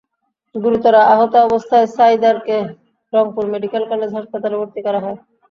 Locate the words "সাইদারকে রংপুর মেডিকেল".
1.95-3.83